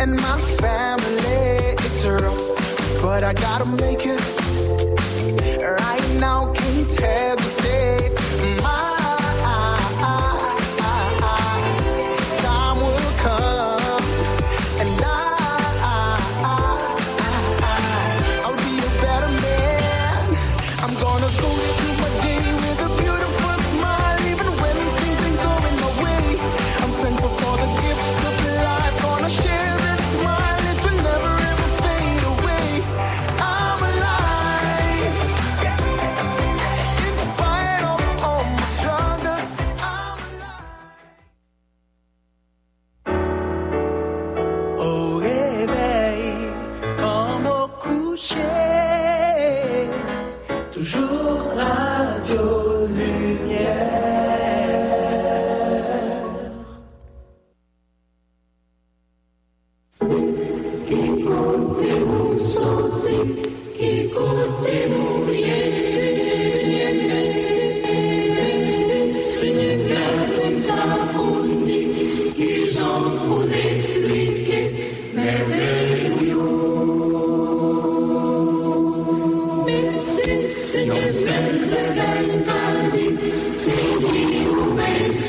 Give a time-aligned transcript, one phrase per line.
[0.00, 4.20] And my family, it's rough, but I gotta make it.
[5.60, 7.79] Right now, can't hesitate.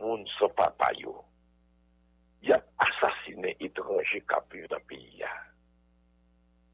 [0.00, 1.14] moun san papa yo,
[2.42, 5.32] yap asasine etranje kapiv nan peyi ya.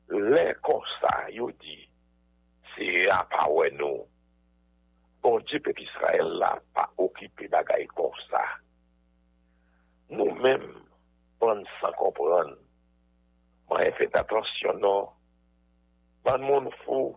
[0.09, 1.79] Lè konsa yo di,
[2.75, 4.05] se a pa wè nou,
[5.25, 8.43] bon di pek Israel la pa okipi bagay konsa.
[10.13, 10.67] Nou mèm,
[11.41, 12.53] pon san kompran,
[13.71, 15.09] man e fèt atensyon nou,
[16.29, 17.15] man moun fou,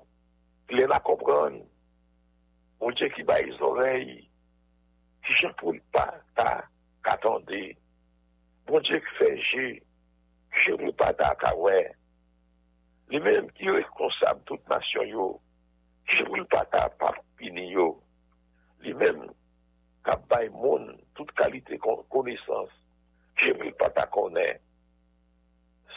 [0.72, 1.60] lè na kompran,
[2.80, 4.08] moun di ki ba yi zorey,
[5.28, 6.06] Ti jen pou pa
[6.40, 6.52] ta
[7.04, 7.74] katande.
[8.68, 9.64] Bon diye ki feje,
[10.64, 11.80] jen pou pa ta kawe.
[13.12, 15.26] Li menm ki yo ekonsab tout nasyon yo.
[16.08, 17.90] Ti jen pou pa ta papini yo.
[18.86, 19.26] Li menm
[20.08, 22.72] kap bay moun tout kalite konesans.
[23.36, 24.48] Ti jen pou pa ta kone.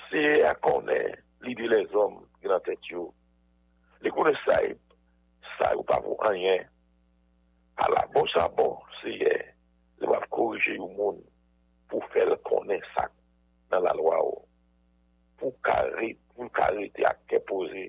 [0.08, 0.98] Se a kone
[1.46, 3.06] li di les om ki nan tet yo.
[4.02, 6.66] Li kone sa yo pa pou kanyen.
[7.80, 9.32] ala bosa bon, seye,
[10.00, 11.18] le wap korije yon moun
[11.88, 13.12] pou fel konen sak
[13.72, 14.42] nan la lwa ou.
[15.40, 17.86] Pou kare, pou kare te ak ke pose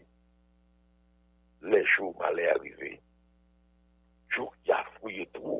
[1.68, 2.94] le chou male arive.
[4.32, 5.60] Chou ki a fouye tou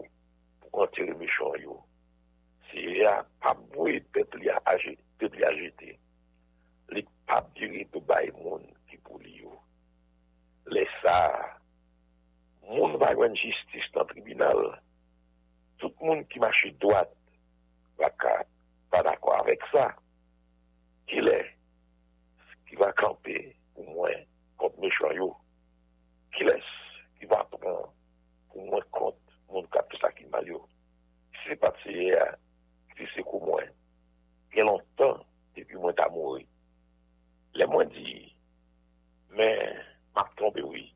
[0.64, 1.80] pou konti le michon yo.
[2.72, 5.98] Seye a pap mouye pep li a jete.
[6.96, 9.58] Li pap diri tou bay moun ki pou li yo.
[10.72, 11.18] Le sa...
[12.72, 14.60] moun bagwen jistis nan tribunal,
[15.82, 17.10] tout moun ki mache doat,
[18.00, 18.38] baka
[18.92, 19.90] pa d'akwa avek sa,
[21.12, 21.38] ki le,
[22.70, 23.36] ki va kampe
[23.76, 24.24] pou mwen
[24.62, 25.28] kont mechon yo,
[26.36, 26.70] ki les,
[27.20, 27.90] ki va pran
[28.52, 30.62] pou mwen kont moun kapte sa ki mal yo.
[31.42, 32.26] Si Se patse ya,
[32.96, 33.70] si se kou mwen,
[34.54, 35.24] gen lontan,
[35.58, 36.46] depi mwen ta mouri,
[37.58, 38.20] le mwen di,
[39.36, 39.82] men,
[40.16, 40.91] mak trompe wii,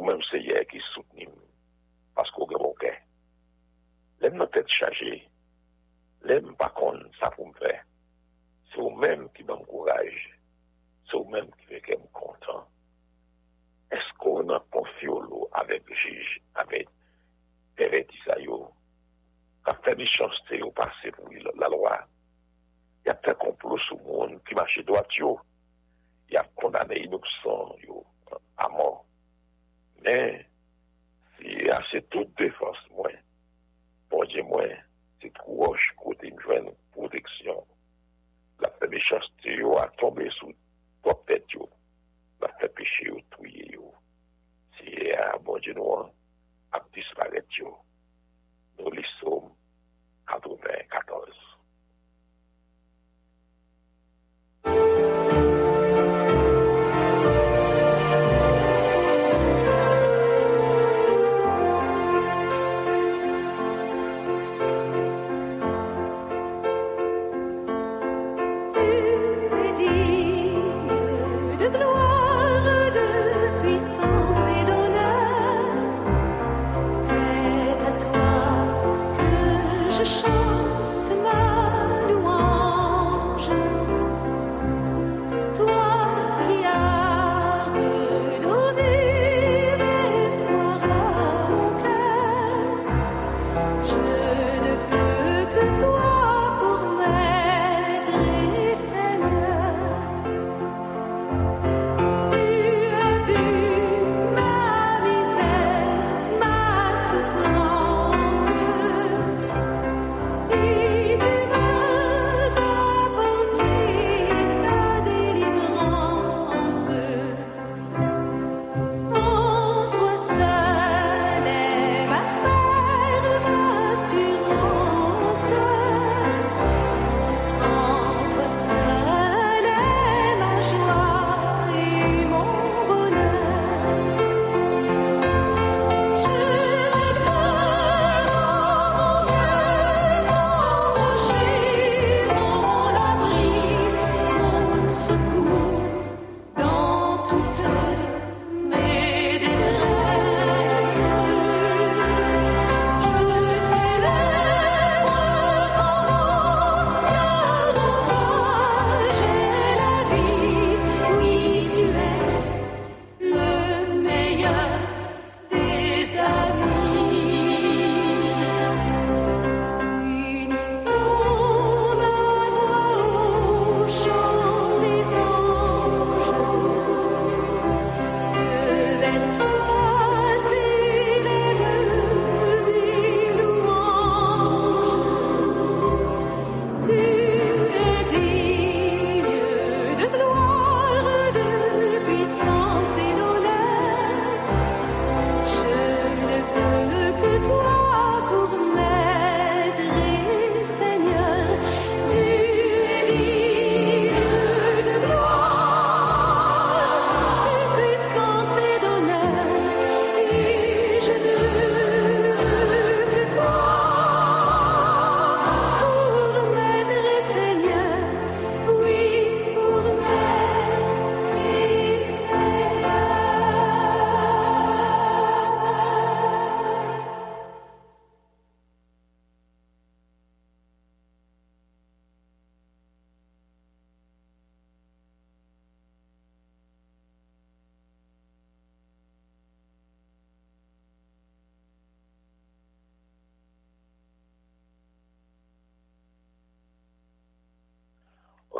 [0.00, 1.32] ou menm se yè ki soutenim
[2.16, 2.94] paskou gen moun gen.
[4.24, 5.18] Lèm nan tèt chaje,
[6.24, 7.74] lèm bakon sa pou m fè.
[8.72, 10.08] Se ou menm ki bèm kouraj,
[11.10, 12.64] se ou menm ki veke m kontan.
[13.92, 16.32] Esko nan konfyo lou avèk jij,
[16.64, 16.88] avèk
[17.76, 18.62] pereti sa yo,
[19.68, 21.28] ka fè di chans te yo pase pou
[21.60, 21.98] la loa,
[23.08, 25.34] Ya fè komplo sou moun ki mache doat yo,
[26.32, 28.04] ya kondane inoksan yo
[28.60, 29.00] a mor.
[30.04, 30.44] Men,
[31.36, 33.18] si ase tout defans mwen,
[34.12, 34.72] ponje mwen,
[35.20, 37.60] se kouwosh kote mjwen proteksyon,
[38.64, 40.56] la fe mechastre yo a tombe sou
[41.04, 41.68] top yo,
[42.40, 43.92] la fe peche yo touye yo,
[44.78, 46.10] si e a bonje nou an,
[46.76, 47.76] ap disparet yo,
[48.78, 49.52] nou li som
[50.32, 51.49] 94.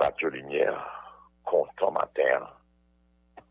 [0.01, 0.81] Radio Lumière
[1.45, 2.49] compte en matin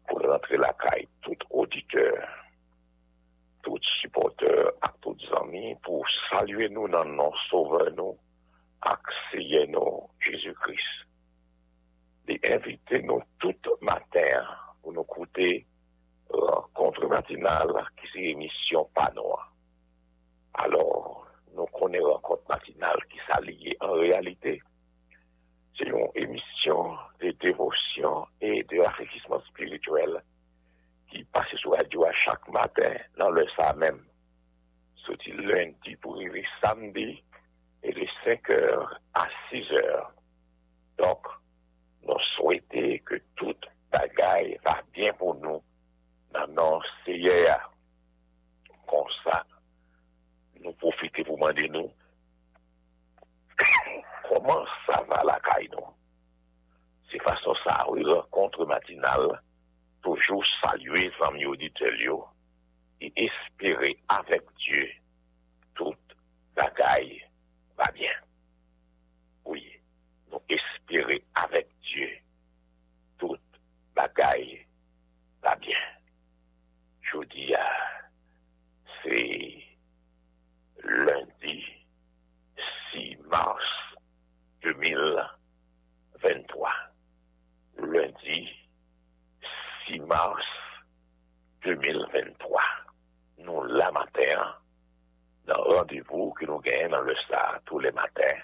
[0.08, 2.28] pour rentrer la caille tout auditeur,
[3.62, 8.18] tout supporteur ak tout zami pour saluer nous nan non sauveur nous
[8.82, 11.06] ak seye nou Jésus-Christ.
[12.26, 14.50] Li invite nou tout matin
[14.82, 19.38] pou nou koute euh, rencontre matinal ki se emisyon panoa.
[20.66, 24.58] Alors, nou konen rencontre matinal ki sa liye en realite
[25.80, 30.22] C'est une émission de dévotion et de rafraîchissement spirituel
[31.10, 34.04] qui passe sur radio à chaque matin, dans le sa même.
[34.98, 37.24] Sauti lundi pour arriver samedi
[37.82, 40.08] et de 5h à 6h.
[40.98, 41.26] Donc,
[42.04, 45.64] nous souhaitons que toute bagaille va bien pour nous
[46.34, 47.72] dans nos CIR.
[48.86, 49.46] Comme ça,
[50.60, 51.90] nous profitons pour demander nous
[54.30, 55.88] comment ça va la caille nous.
[57.12, 59.42] C'est façon ça, oui, rencontre matinale,
[60.04, 62.32] toujours saluer les auditeurs
[63.02, 64.88] et espérer avec Dieu
[65.74, 65.98] toute
[66.56, 67.24] bagaille
[67.76, 68.14] va bien.
[69.46, 69.66] Oui,
[70.32, 72.10] nous espérer avec Dieu
[73.18, 73.42] toute
[73.96, 74.64] bagaille
[75.42, 75.80] va bien.
[77.02, 77.52] Je vous dis,
[79.04, 79.64] c'est
[80.84, 81.66] lundi
[82.94, 83.64] 6 mars
[84.62, 86.72] 2023.
[87.78, 88.50] Lundi
[89.88, 90.44] 6 mars
[91.64, 92.62] 2023.
[93.38, 94.56] Nous, la matin,
[95.46, 98.40] dans le rendez-vous que nous gagnons dans le SAR tous les matins,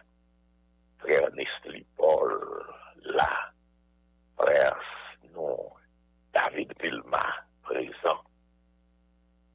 [1.00, 2.32] frère Nestlé Paul,
[3.04, 3.52] là,
[4.40, 4.80] frère,
[5.34, 5.58] nous,
[6.34, 7.26] David Vilma,
[7.64, 8.22] présent,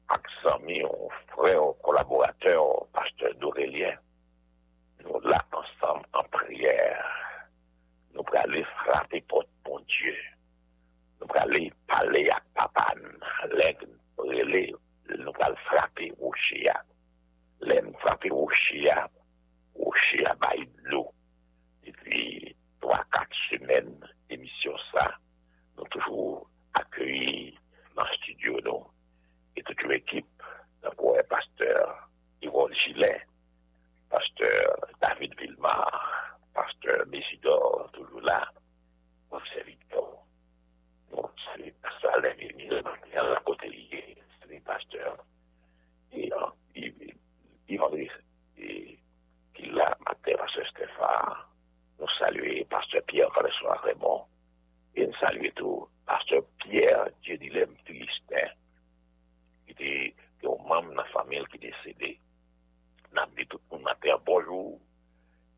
[0.09, 3.95] Axami, mon frère, collaborateur, pasteur d'Aurélien,
[5.03, 7.03] nous là ensemble en prière.
[8.13, 9.43] Nous allons frapper pour
[9.87, 10.15] Dieu.
[11.21, 12.95] Nous allons parler à papa,
[13.55, 13.87] l'aigle,
[14.17, 16.83] nous allons frapper au chia.
[17.61, 19.07] L'aime frapper au chia,
[19.75, 20.35] au chia
[20.83, 21.13] l'eau.
[21.85, 25.15] Depuis trois, quatre semaines, émission ça,
[25.77, 27.55] nous toujours accueillis
[27.95, 28.87] dans le studio, nous,
[29.55, 30.25] et toute l'équipe,
[30.81, 32.09] le pasteur
[32.41, 33.21] Yvonne Gilet,
[34.09, 38.51] pasteur David Villemar, pasteur Messidor, toujours là,
[41.11, 44.01] bon, sa li sa la vini, a la kote liye,
[44.39, 45.19] sa li pasteur,
[46.11, 48.07] e an, i vandri,
[49.55, 51.37] ki la matè pasteur Stéphane,
[51.99, 54.27] nou salue pasteur Pierre François Raymond,
[54.95, 58.55] e nou salue tou pasteur Pierre Djedilem Philistin,
[59.67, 59.93] ki te,
[60.41, 62.15] ki ou mam nan famil ki desede,
[63.15, 64.79] nan di tout moun matè bonjou,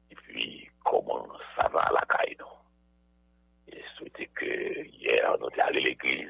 [0.10, 0.50] e pi,
[0.90, 2.62] koman sa va la kaido.
[3.74, 3.80] Non?
[3.80, 6.30] Et souhaiter que hier, nous sommes allés à l'église,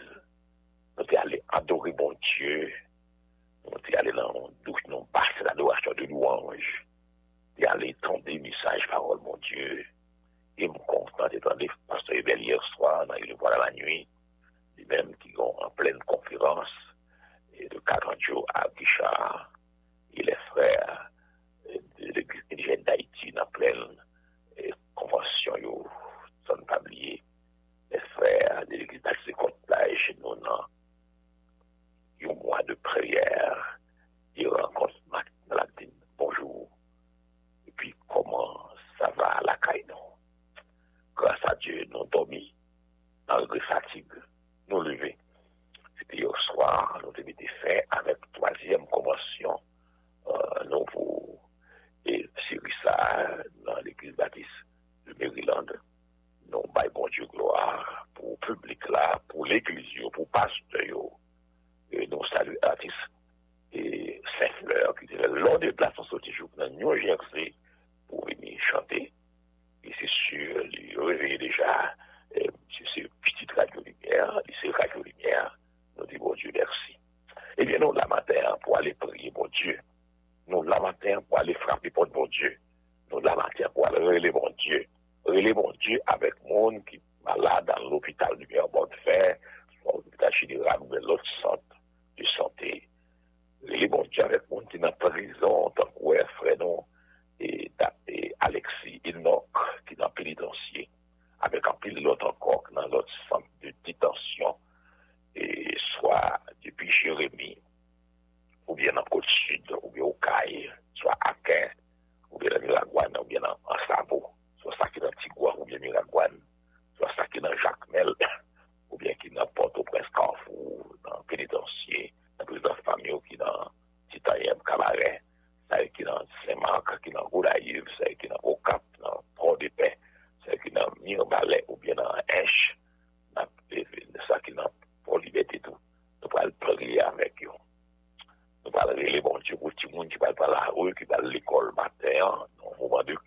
[0.97, 2.71] nous sommes allés adorer bon Dieu,
[3.65, 6.85] nous sommes allés dans douche, nous passer l'adoration de louange,
[7.57, 9.85] et aller tendre des messages, parole, mon Dieu.
[10.57, 14.07] Et me content d'être le pasteur Ebel hier soir, dans le voir la nuit,
[14.77, 16.69] lui-même qui sont en pleine conférence,
[17.57, 19.51] et de Caranjo à Guichard,
[20.13, 21.09] et les frères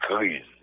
[0.07, 0.56] 可以.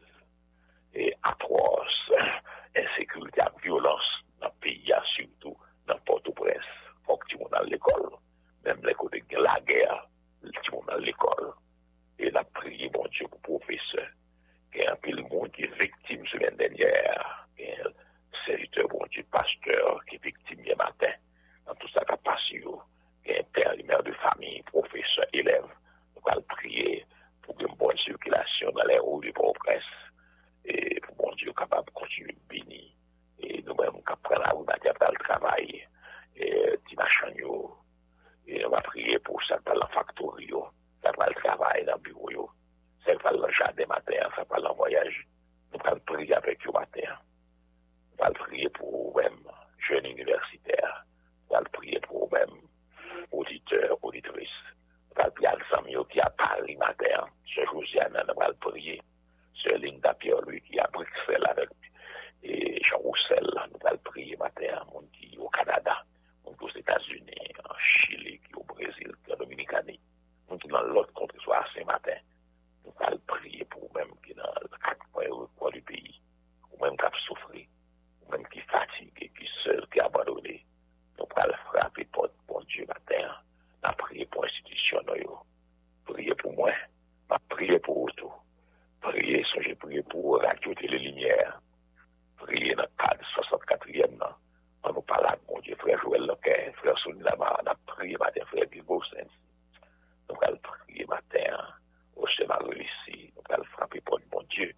[104.32, 104.74] Mon Dieu.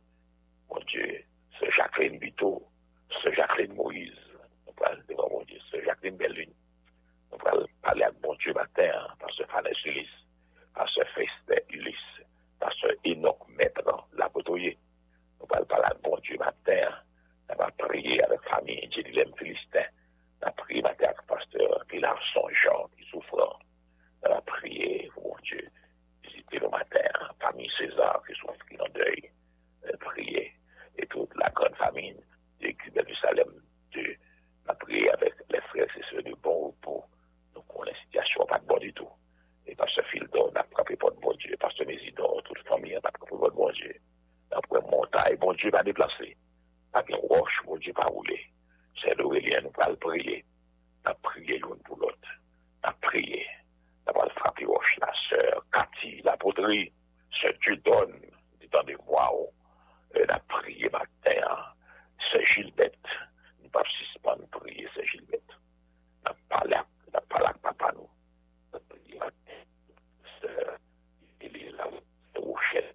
[0.70, 1.24] Mon Dieu,
[1.60, 2.64] c'est Jacqueline Bito,
[3.24, 4.12] c'est Jacqueline Moïse.
[4.66, 6.54] Nous allons devant mon Dieu, c'est Jacqueline Bellune.
[7.32, 10.08] Nous allons parler avec mon Dieu matin, parce que Fanès Ulysse,
[10.74, 12.26] parce que Feste Ulysse,
[12.60, 14.78] parce que Enoch Maître, la côtoyer.
[15.40, 16.96] Nous allons parler avec mon Dieu matin.
[17.50, 19.86] On va prier avec famille Jédilem Philistin.
[20.42, 23.60] Va prier matin avec pasteur Pilar Jean qui souffre.
[24.24, 25.70] On va prier, mon Dieu,
[26.24, 29.30] visiter le matin, famille César qui souffre, qui en deuil.
[30.00, 30.52] Prier.
[30.98, 32.16] Et toute la grande famille
[32.62, 33.50] de Jérusalem.
[33.92, 34.18] Dieu.
[34.64, 37.04] On va prier avec les frères et sœurs de bon repos.
[37.54, 39.10] Donc, on a une situation pas de bon du tout.
[39.68, 41.56] Et pasteur Fildon, on a frappé pour le bon Dieu.
[41.60, 43.96] Pasteur Mésidor, toute la famille, on a frappé pour le bon Dieu.
[44.52, 46.38] Après montagne, bon Dieu va déplacer.
[46.94, 48.40] Avec une roche, mon Dieu va rouler.
[49.02, 50.46] C'est l'Aurélien, nous allons prier.
[51.04, 52.30] Nous allons prier l'une pour l'autre.
[52.84, 53.46] Allons prier.
[54.08, 56.92] Nous allons frapper roche, la sœur Cathy, la poterie,
[57.32, 58.20] ce Dieu donne,
[58.62, 59.32] dit dans des mois,
[60.16, 61.74] nous allons prier matin.
[62.32, 62.90] C'est Gilbert.
[63.62, 65.40] Nous pas suspendre prier, c'est Gilbert.
[65.50, 66.40] Nous allons
[67.30, 68.10] parler avec papa nous.
[68.74, 69.34] Nous prier matin.
[71.42, 71.88] Il est là,
[72.36, 72.94] Rochelle.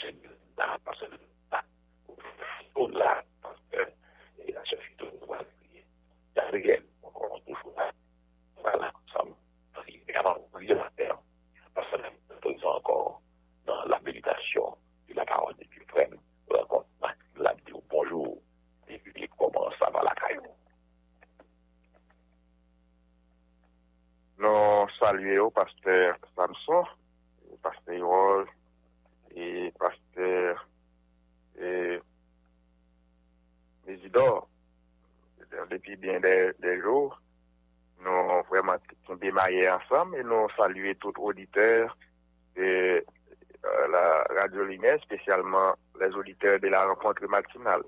[0.00, 0.14] C'est
[0.58, 1.06] là, parce que
[2.98, 3.92] là, parce que
[4.46, 5.84] il a suffi de nous prier.
[6.34, 7.92] Gabriel, encore toujours là.
[8.60, 9.32] Voilà, ça me
[9.80, 10.02] prie.
[10.08, 11.18] Et avant prier la terre,
[11.74, 11.96] parce que
[12.48, 13.22] nous sommes encore
[13.66, 14.76] dans la méditation
[15.08, 15.71] de la parole de Dieu.
[15.92, 16.16] pren
[16.52, 17.12] renkont ma,
[17.44, 18.34] la di ou bonjou,
[18.88, 20.50] di li koman sa va la kayou.
[24.42, 26.88] Non salye yo, pasteur Samson,
[27.62, 28.48] pasteur Yorol,
[29.36, 30.66] e pasteur
[33.86, 34.48] Mesidor.
[35.70, 37.12] Depi bien de jour,
[38.02, 41.92] nou vreman tombe maye ansam, e nou salye tout auditeur,
[42.56, 43.02] e...
[43.64, 47.82] euh, la Radio Lumière, spécialement les auditeurs de la rencontre matinale.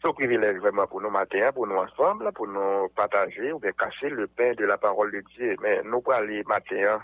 [0.00, 3.72] C'est un privilège vraiment pour nous matin, pour nous ensemble, pour nous partager ou bien
[3.72, 5.56] cacher le pain de la parole de Dieu.
[5.62, 7.02] Mais nous pour aller matin,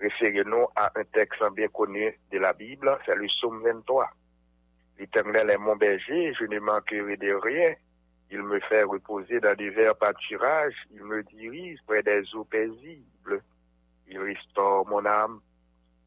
[0.00, 4.08] référer nous à un texte bien connu de la Bible, c'est le psaume 23.
[4.98, 7.74] L'Éternel est mon berger, je ne manquerai de rien.
[8.30, 13.42] Il me fait reposer dans des verts pâturages, il me dirige près des eaux paisibles.
[14.08, 15.40] Il restaure mon âme,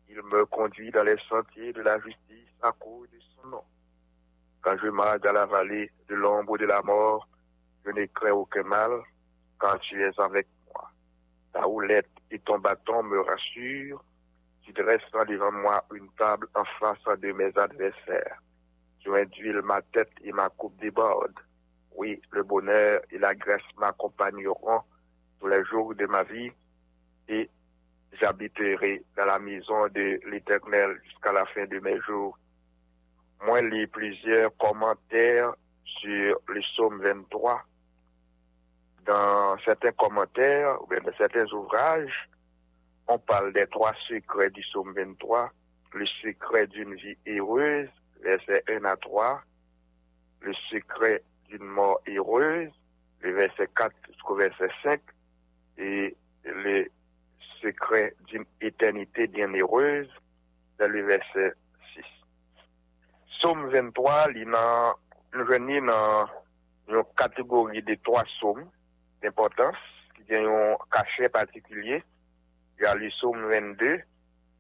[0.09, 3.63] il me conduit dans les sentiers de la justice à cause de son nom.
[4.61, 7.27] Quand je marche dans la vallée de l'ombre de la mort,
[7.85, 8.91] je ne crains aucun mal,
[9.59, 10.89] quand tu es avec moi.
[11.53, 14.03] Ta houlette et ton bâton me rassurent.
[14.63, 18.41] Tu dresses devant moi une table en face de mes adversaires.
[18.99, 21.39] Tu induis ma tête et ma coupe déborde.
[21.95, 24.81] Oui, le bonheur et la grâce m'accompagneront
[25.39, 26.51] tous les jours de ma vie
[27.27, 27.49] et
[28.13, 32.37] j'habiterai dans la maison de l'Éternel jusqu'à la fin de mes jours.
[33.45, 35.53] Moi, lis plusieurs commentaires
[35.85, 37.63] sur le psaume 23.
[39.05, 42.29] Dans certains commentaires, ou bien dans certains ouvrages,
[43.07, 45.51] on parle des trois secrets du psaume 23.
[45.93, 47.89] Le secret d'une vie heureuse,
[48.21, 49.41] versets 1 à 3.
[50.41, 52.69] Le secret d'une mort heureuse,
[53.21, 55.01] le verset 4 jusqu'au verset 5.
[55.77, 56.87] Et le
[57.61, 60.09] secret d'une éternité bienheureuse,
[60.79, 61.53] dans le verset
[61.93, 62.03] 6.
[63.41, 64.93] Somme 23, il a
[65.33, 66.27] venu dans
[66.87, 68.69] une catégorie de trois sommes
[69.21, 69.75] d'importance
[70.15, 72.03] qui ont un cachet particulier.
[72.77, 73.99] Il y a le somme 22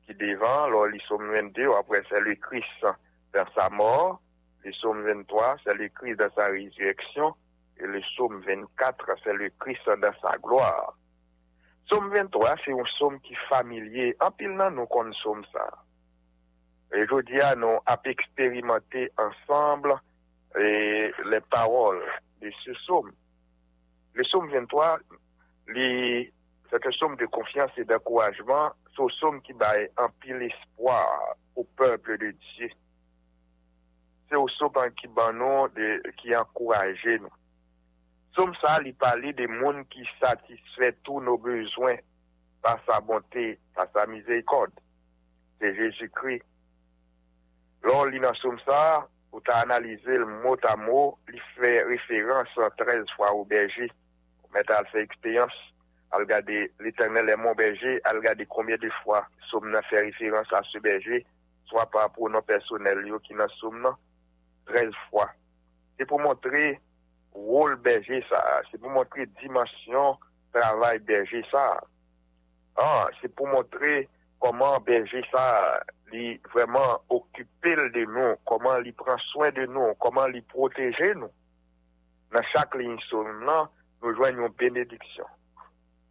[0.05, 2.85] qui devant, alors le somme 22, après c'est le Christ
[3.33, 4.21] dans sa mort,
[4.63, 7.33] le somme 23, c'est le Christ dans sa résurrection,
[7.79, 10.98] et le somme 24, c'est le Christ dans sa gloire.
[11.89, 15.65] Som 23, se yon som ki familye, anpil nan nou kon som sa.
[16.93, 19.97] E jodia nou ap eksperimente ansamble
[20.53, 21.97] le parol
[22.43, 23.09] de se som.
[24.13, 24.91] Le som 23,
[25.73, 25.89] li,
[26.69, 31.65] se ke som de konfians e de kouajman, se som ki baye anpil espoir ou
[31.79, 32.69] peple de Diyo.
[34.29, 37.38] Se ou som an ki ban nou, de, ki an kouaje nou.
[38.35, 41.97] Soum sa li pale de moun ki satisfè tou nou bezwen
[42.63, 44.73] pa sa bonte, pa sa mizekod.
[45.59, 46.37] Se Jejikri.
[47.87, 52.53] Lon li nan soum sa, ou ta analize l mot a mot, li fè referans
[52.61, 53.89] an 13 fwa ou berje.
[54.43, 55.55] Ou met al fè ekspeyans,
[56.13, 60.53] al gade l'Eternel e mon berje, al gade komye de fwa soum nan fè referans
[60.53, 61.23] a se berje,
[61.71, 63.97] swa pa pou nan personel yo ki nan soum nan
[64.69, 65.25] 13 fwa.
[65.97, 66.77] Se pou montre...
[67.33, 70.17] wòl berje sa, se pou montre dimansyon
[70.55, 71.65] travay berje sa.
[72.79, 74.05] Ah, se pou montre
[74.43, 75.43] koman berje sa
[76.13, 81.31] li vreman okupil de nou, koman li pran swen de nou, koman li proteje nou.
[82.33, 83.69] Nan chak li insoum nan,
[84.01, 85.29] nou jwen yon benediksyon.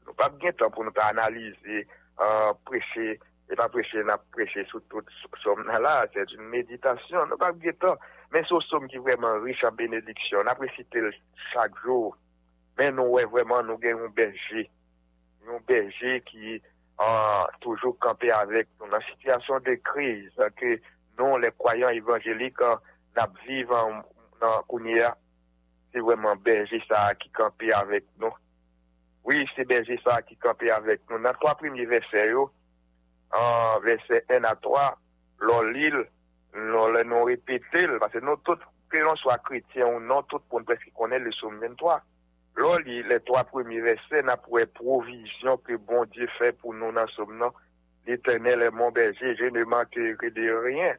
[0.06, 1.82] Nou pa gen tan pou nou pa analize,
[2.18, 3.16] uh, preche,
[3.48, 5.10] e pa preche na preche sou tout
[5.42, 7.98] som nan la, se yon meditasyon, nou pa gen tan.
[8.32, 11.00] Men sou som ki vreman riche an benediksyon, apre site
[11.48, 12.12] chak jou,
[12.76, 14.66] men nou wè vreman nou gen yon berje.
[15.48, 16.58] Yon berje ki
[17.00, 18.68] an toujou kampe avèk.
[18.76, 20.28] Nou nan sityasyon de kriz,
[20.60, 20.76] ke
[21.18, 22.60] nou le kwayan evanjelik
[23.16, 24.02] nap vivan
[24.42, 25.08] nan kounye,
[25.88, 28.34] se vreman berje sa ki kampe avèk nou.
[29.24, 31.20] Oui, se berje sa ki kampe avèk nou.
[31.24, 32.50] Nan 3 primi verse yo,
[33.32, 34.86] an verse 1 a 3,
[35.48, 36.02] lò l'il,
[36.72, 38.60] nou lè nou repete lè, parce nou tout,
[38.92, 41.98] kè yon swa kretien ou nou tout pou nou preski konen lè soum 23.
[42.58, 46.74] Lò li, lè 3 premi verset nan pou e provision ke bon diye fè pou
[46.74, 47.54] nou nan soum nan,
[48.08, 50.94] l'Eternel est mon berger, je ne manquerai de rien.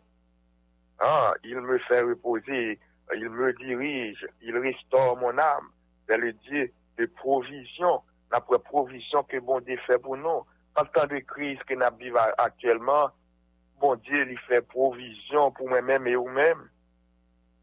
[1.00, 2.80] Ah, il me fait reposer,
[3.16, 5.70] il me dirige, il restaure mon âme.
[6.08, 10.44] C'est le Dieu de provision, la provision que bon Dieu fait pour nous.
[10.76, 13.10] En temps de crise que nous vivons actuellement,
[13.80, 16.62] bon diye li fè provision pou mè mèm e ou mèm,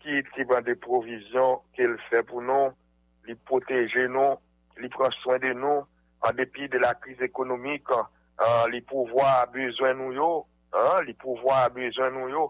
[0.02, 2.72] ki ti ban de provision ke l fè pou nou,
[3.26, 4.38] li poteje nou,
[4.81, 5.85] li pran soin de nou,
[6.26, 8.09] an depi de la kriz ekonomik, an,
[8.72, 10.31] li pouvoi a bezwen nou yo,
[10.72, 12.44] an, li pouvoi a bezwen nou yo,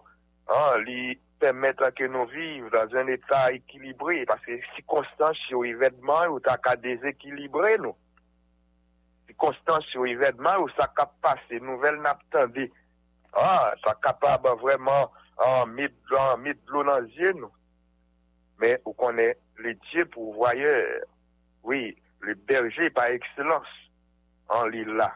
[0.53, 5.63] an, li permèt an ke nou viv dan zan etat ekilibre, paske si konstans yo
[5.67, 7.97] ivedman ou ta ka dezekilibre nou.
[9.27, 12.69] Si konstans yo ivedman ou sa ka pase nouvel nap tande
[13.37, 15.11] ah, sa kapab vreman
[15.45, 15.93] an mit,
[16.41, 17.51] mit blou nan zye nou.
[18.57, 21.05] Men, ou konen le diye pou voyeur,
[21.63, 21.93] oui,
[22.25, 23.69] le berje par ekselans
[24.57, 25.11] an li la.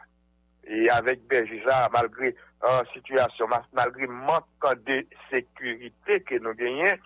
[0.62, 2.36] E avek berje sa, malgre
[2.70, 7.02] an situasyon, malgre mankan de sekurite ke nou genyen,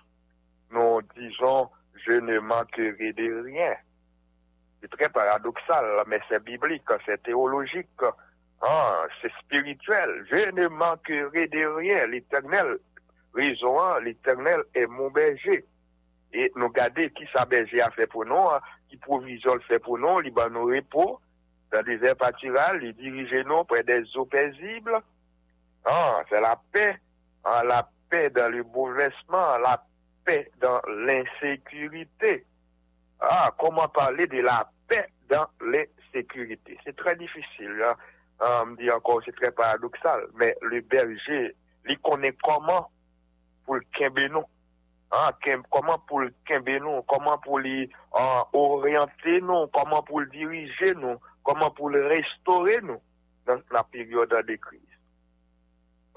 [0.74, 1.72] nou dijon,
[2.04, 3.74] je ne mankere de rien.
[4.80, 8.04] Se tre paradoxal, men se biblik, se teologik,
[8.62, 10.26] Ah, c'est spirituel.
[10.30, 12.06] Je ne manquerai de rien.
[12.06, 12.78] L'éternel,
[13.34, 15.64] raison, l'éternel est mon berger.
[16.32, 18.48] Et nous garder qui sa berger a fait pour nous,
[18.88, 21.20] qui provision fait pour nous, il va nous repos
[21.72, 25.00] dans des airs pâturages, il dirige nous près des eaux paisibles.
[25.84, 26.96] Ah, c'est la paix.
[27.44, 29.84] Ah, la paix dans le bouleversement, la
[30.24, 32.44] paix dans l'insécurité.
[33.20, 36.78] Ah, comment parler de la paix dans l'insécurité?
[36.84, 37.82] C'est très difficile.
[37.84, 37.94] Hein?
[38.40, 41.40] m di ankon se tre paradoksal, men le berje
[41.88, 42.84] li konen koman
[43.64, 44.44] pou l kenbe nou.
[45.14, 47.86] An, kem, koman pou l kenbe nou, koman pou li
[48.18, 52.98] an, oryante nou, koman pou l dirije nou, koman pou l restore nou
[53.46, 54.82] nan la peryode de kriz.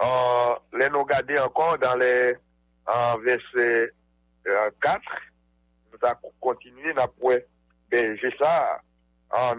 [0.01, 2.12] Euh, le nou gade ankon dan le
[2.89, 3.65] an, euh, verse
[4.82, 5.25] 4, euh,
[5.91, 7.38] nou ta kontinue na pou
[7.93, 8.53] berje sa,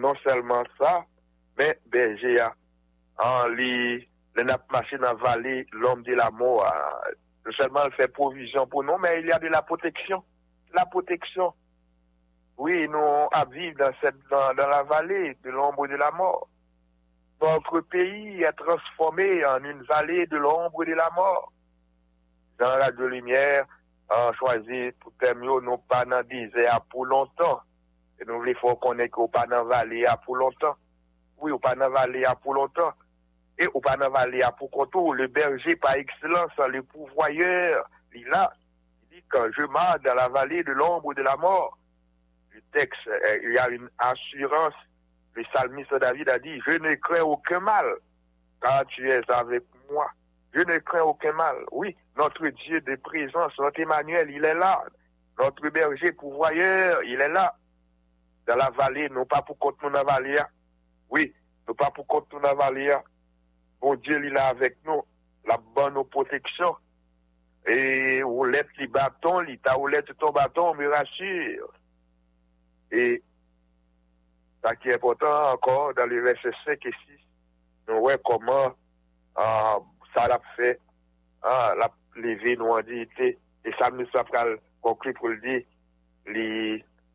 [0.03, 1.01] non selman sa,
[1.93, 2.51] belge ya,
[3.21, 4.01] an li,
[4.37, 6.61] le nap mache nan vale l'om de la mou,
[7.45, 10.23] non selman fè provision pou nou, men il y a de la proteksyon,
[10.77, 11.53] la proteksyon.
[12.61, 16.47] Oui, nou aviv dans, cette, dans, dans la vallée de l'ombre de la mort.
[17.41, 21.51] Notre pays est transformé en une vallée de l'ombre de la mort.
[22.59, 23.65] Dans la de lumière,
[24.11, 27.63] on choisit pour terminer nous pas dans désert pour longtemps.
[28.21, 30.77] Et nous voulons qu'on pas dans vallée pour longtemps.
[31.41, 31.75] Oui, ou pas
[32.43, 32.93] pour longtemps.
[33.59, 33.97] Et ou pas
[34.59, 35.15] pour contour.
[35.15, 38.53] Le berger par excellence, le pourvoyeur, il a,
[39.11, 41.77] il dit quand je marche dans la vallée de l'ombre de la mort,
[42.53, 44.75] le texte, euh, il y a une assurance
[45.35, 47.87] le psalmiste David a dit, je ne crains aucun mal,
[48.61, 50.11] car tu es avec moi.
[50.53, 51.57] Je ne crains aucun mal.
[51.71, 54.83] Oui, notre Dieu de présence, notre Emmanuel, il est là.
[55.39, 57.55] Notre berger pourvoyeur, il est là.
[58.47, 60.39] Dans la vallée, non pas pour compte nous dans la vallée.
[61.11, 61.31] Oui,
[61.67, 63.01] nou pa pou kontou nan valye a.
[63.81, 65.03] Bon Diyo li la avek nou,
[65.49, 66.77] la ban nou proteksyon.
[67.69, 67.77] E
[68.25, 71.65] ou let li baton, li ta ou let ton baton, mi rachir.
[72.93, 73.21] E
[74.65, 77.19] sa ki important ankon, dan li verset 5 et 6,
[77.89, 78.75] nou wè koman
[79.41, 79.79] ah,
[80.15, 80.75] sa la fè,
[81.45, 81.89] ah, la
[82.21, 85.61] leve nou an diite, e sa mou sa pral konkli pou li,
[86.33, 86.49] li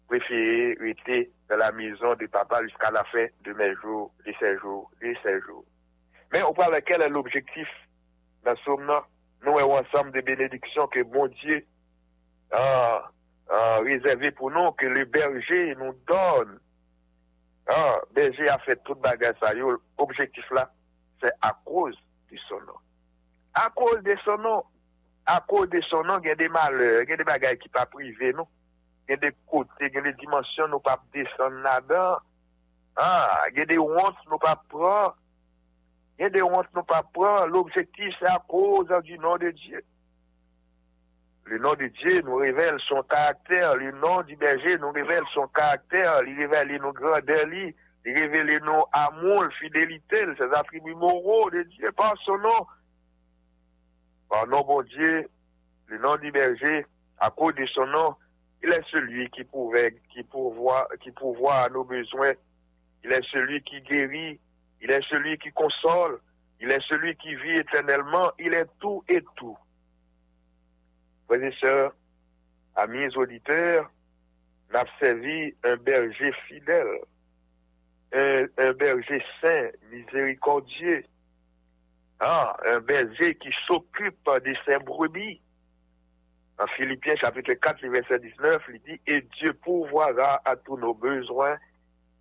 [0.10, 4.34] preferi ou ite de la maison de papa jusqu'à la fin de mes jours, de
[4.40, 5.66] ces jours, de ces jours.
[6.32, 7.68] Mais au point lequel est l'objectif
[8.44, 9.04] d'un somnant,
[9.44, 11.66] nous avons ensemble des bénédictions que bon Dieu
[12.52, 13.12] a,
[13.50, 16.60] a réservées pour nous, que le berger nous donne.
[17.68, 19.54] Ah, berger a fait toute bagage ça.
[19.54, 20.72] L'objectif là,
[21.22, 21.98] c'est à cause
[22.30, 22.80] du somnant.
[23.54, 24.64] À cause de son nom,
[25.26, 27.58] à cause de son nom, il y a des malheurs, il y a des bagages
[27.58, 28.48] qui ne sont pas privés, non?
[29.08, 32.22] gen de kote, gen de dimensyon nou pa desan nadan,
[32.98, 35.14] ah, gen de wans nou pa pran,
[36.20, 39.84] gen de wans nou pa pran, l'objektif se aposa du nan de Diyo.
[41.46, 45.52] Le nan de Diyo nou revelle son karakter, le nan di berje nou revelle son
[45.54, 47.70] karakter, li revelle nou grandeli,
[48.06, 52.74] li revelle nou amon, fidelitel, se atribu moro de Diyo, par son nan.
[54.34, 55.26] Par nan bon Diyo,
[55.94, 56.80] le nan di berje,
[57.22, 58.16] a kou de son nan,
[58.64, 62.34] il est celui qui pouvait, qui pourvoit, qui pourvoit à nos besoins.
[63.04, 64.40] Il est celui qui guérit.
[64.82, 66.20] Il est celui qui console.
[66.60, 68.32] Il est celui qui vit éternellement.
[68.40, 69.58] Il est tout et tout.
[71.28, 71.94] Frères et sœurs,
[72.76, 73.92] amis auditeurs,
[74.72, 77.00] n'a servi un berger fidèle,
[78.14, 81.04] un, un berger saint, miséricordieux,
[82.20, 85.42] ah, un berger qui s'occupe de ses brebis.
[86.58, 91.58] En Philippiens chapitre 4, verset 19, il dit, et Dieu pourvoira à tous nos besoins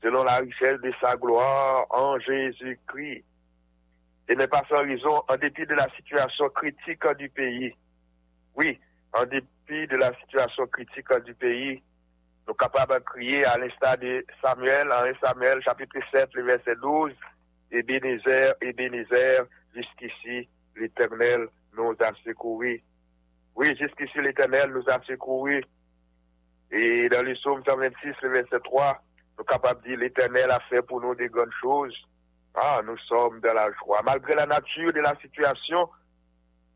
[0.02, 3.24] selon la richesse de sa gloire en Jésus-Christ.
[4.28, 7.74] Ce n'est pas sans raison, en dépit de la situation critique du pays.
[8.56, 8.78] Oui,
[9.12, 11.82] en dépit de la situation critique du pays,
[12.46, 16.42] nous sommes capables de crier à l'instar de Samuel, en 1 Samuel chapitre 7, le
[16.42, 17.12] verset 12,
[17.70, 22.82] Ebenezer, Ebenezer, jusqu'ici l'Éternel nous a secourus.
[23.54, 25.64] Oui, jusqu'ici l'Éternel nous a secourus.
[26.70, 29.02] Et dans le psaume 126, le verset 3,
[29.36, 31.94] nous sommes capables de dire l'Éternel a fait pour nous des grandes choses.
[32.54, 34.00] Ah, nous sommes dans la joie.
[34.04, 35.88] Malgré la nature de la situation,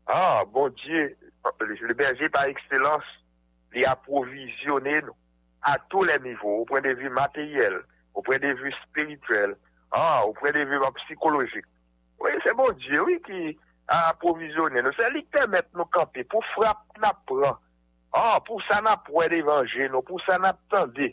[0.07, 1.17] ah, bon Dieu,
[1.59, 3.03] le berger par excellence,
[3.73, 5.15] il a provisionné nous
[5.61, 7.81] à tous les niveaux, au point de vue matériel,
[8.13, 9.55] au point de vue spirituel,
[9.91, 11.65] ah, au point de vue psychologique.
[12.19, 13.57] Oui, c'est bon Dieu, oui, qui
[13.89, 14.93] aprovizyone nou.
[14.97, 17.57] Se li temet nou kampe pou frap na pran.
[18.11, 21.11] Ah, pou sa na pou el evanje nou, pou sa na tende.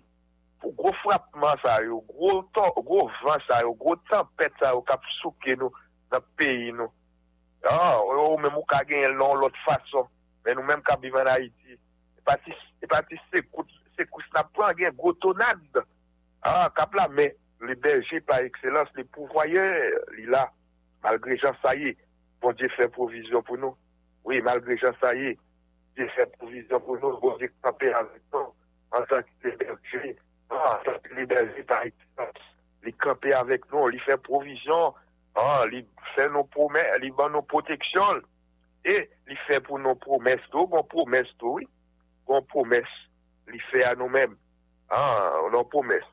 [0.63, 2.39] Pou gro frapman sa yo, gro,
[2.81, 5.69] gro van sa yo, gro tempet sa yo kap souke nou
[6.13, 6.89] nan peyi nou.
[7.69, 10.09] Ah, ou men mou ka gen lon lot fason.
[10.47, 11.77] Men nou men ka bivan Haiti.
[12.17, 15.83] E pati se kous na pran gen gro tonad.
[16.47, 17.35] Ah, kap la men,
[17.67, 19.67] li belge par ekselans, li pouvoye,
[20.17, 20.47] li la,
[21.05, 21.93] malgre jan sa ye.
[22.41, 23.77] bon Dieu fait provision pour nous.
[24.25, 25.39] Oui, malgré Jean Saillé,
[25.97, 28.53] Dieu fait provision pour nous, bon Dieu campé avec nous,
[28.93, 30.17] en tant que liberté,
[30.51, 32.41] ah, en tant que liberté par exemple.
[32.85, 34.95] Il campé avec nous, il fait provision,
[35.35, 38.21] ah, il fait nos promesses, il donne nos protections,
[38.85, 41.67] et il fait pour nos promesses, donc bon promesse, oui,
[42.27, 42.85] bon promesse,
[43.53, 44.37] il fait à nous-mêmes,
[44.91, 46.05] ah, nos promesses.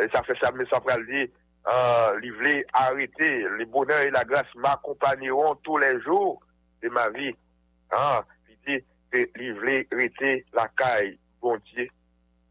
[0.00, 1.28] Et ça fait ça, mais ça va le dire,
[1.68, 6.40] euh, li vle arete, le bonheur et la grâce m'accompagneront tous les jours
[6.82, 7.34] de ma vie.
[7.90, 8.24] Ah,
[9.12, 11.90] li vle rete la caille bontier.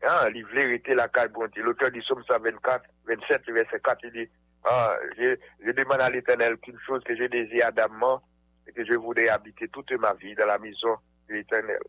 [0.03, 1.61] Ah, li vle rete la caille bontier.
[1.61, 4.29] L'auteur du Somme 124, 27, verset 4, il dit,
[4.63, 8.21] ah, je, je demande à l'éternel qu'une chose que je désire adamant
[8.67, 10.95] et que je voudrais habiter toute ma vie dans la maison
[11.27, 11.79] de l'éternel.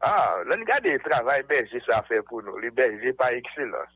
[0.00, 2.56] Ah, l'on gade travail berger ça a fait pour nous.
[2.58, 3.88] Le berger par excellence.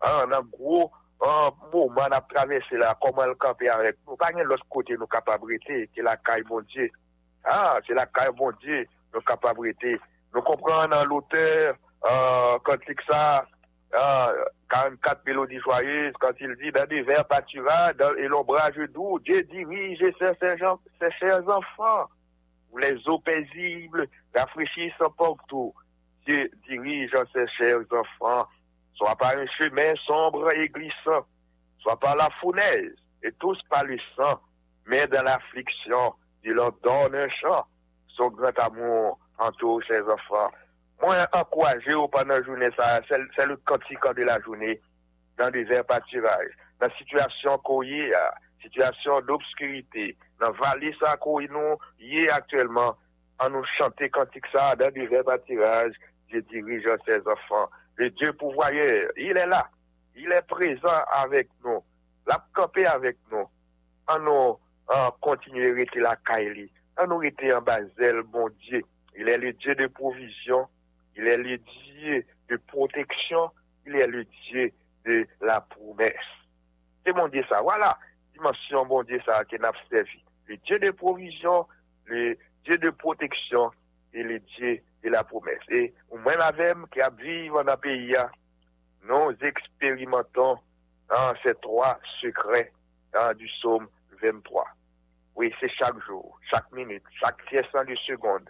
[0.00, 0.90] Ah, on a gros
[1.22, 4.00] an mouman ap travesse la, koman l kampi arek.
[4.06, 6.88] Nou pa gen los kote nou kapabrite, ke la kay bon die.
[7.46, 9.96] Ha, se la kay bon die, nou kapabrite.
[10.34, 11.78] Nou kompran nan l'auteur,
[12.66, 13.44] kontik sa,
[13.92, 19.42] 44 mélodies joyeuses, quand il dit dans des vers pâturas dans, et l'ombrage doux, Dieu
[19.42, 22.08] dirige ses, ses, gens, ses chers enfants.
[22.78, 25.74] Les eaux paisibles rafraîchissent en tout.
[26.26, 28.48] Dieu dirige ses chers enfants.
[28.94, 31.26] soit par un chemin sombre et glissant,
[31.78, 34.40] soit par la fournaise et tous palissants,
[34.86, 37.66] mais dans l'affliction, il leur donne un chant,
[38.08, 40.50] son grand amour entoure ses enfants.
[41.00, 42.68] Moi, encouragé au pendant la journée,
[43.08, 44.80] c'est le cantique de la journée,
[45.38, 50.94] dans des airs pâturages, dans la situation qu'on y a, situation d'obscurité, dans la vallée
[51.20, 51.40] qu'on
[51.98, 52.96] y est actuellement,
[53.40, 55.94] en nous chanter cantique ça dans des airs pâturages,
[56.32, 57.68] je dirige ses enfants.
[57.96, 59.68] Le Dieu pourvoyeur, il est là.
[60.16, 61.82] Il est présent avec nous.
[62.26, 63.48] L'a campé avec nous.
[64.10, 64.58] An nou
[64.90, 66.66] an kontinye rete la kaili.
[66.98, 68.82] An nou rete an bazel, bon Dieu.
[69.16, 70.66] Il est le Dieu de provision.
[71.16, 73.50] Il est le Dieu de protection.
[73.86, 74.72] Il est le Dieu
[75.06, 76.30] de la promesse.
[77.04, 77.62] C'est mon Dieu ça.
[77.62, 77.98] Voilà.
[78.32, 80.24] Dimension bon Dieu ça qui n'a servi.
[80.46, 81.66] Le Dieu de provision,
[82.06, 83.70] le Dieu de protection
[84.12, 85.62] et le Dieu de la promesse.
[85.68, 88.14] Et moi m'avem qui a vive en pays,
[89.04, 90.58] nous expérimentons
[91.10, 92.72] hein, ces trois secrets
[93.14, 93.88] hein, du psaume
[94.22, 94.66] 23.
[95.34, 98.48] Oui, c'est chaque jour, chaque minute, chaque pièce de seconde.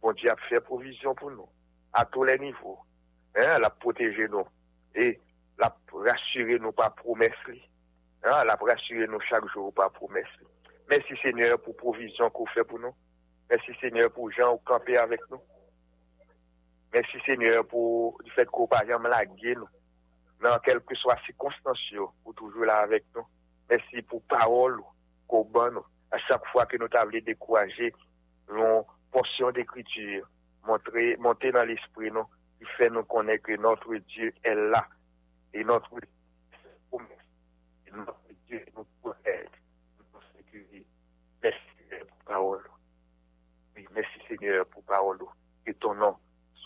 [0.00, 1.48] Bon Dieu a fait provision pour nous,
[1.92, 2.78] à tous les niveaux.
[3.36, 4.46] Hein, la protéger nous
[4.94, 5.20] et
[5.58, 7.32] la rassurer nous par promesse.
[8.24, 10.24] Hein, la rassurer nous chaque jour par promesse.
[10.88, 12.94] Merci Seigneur pour provision qu'on fait pour nous.
[13.50, 15.40] Merci Seigneur pour gens qui campé avec nous.
[16.92, 19.68] Merci Seigneur pour le fait qu'on pas jamais laguer nous.
[20.42, 21.78] Dans quelle que soit circonstance,
[22.24, 23.26] ou toujours là avec nous.
[23.68, 24.80] Merci pour parole
[25.26, 25.84] qu'on nous.
[26.10, 27.92] À chaque fois que nous t'avons découragé,
[28.50, 30.28] une portion d'écriture,
[30.64, 32.26] montrer, monter dans l'esprit nous,
[32.58, 34.86] qui fait nous connaître que notre Dieu est là.
[35.52, 35.90] Et notre
[37.92, 39.48] notre Dieu nous protège,
[39.98, 40.84] nous sécurise.
[41.42, 42.70] Merci Seigneur pour parole.
[43.74, 45.18] Oui, merci Seigneur pour parole.
[45.64, 46.16] Que ton nom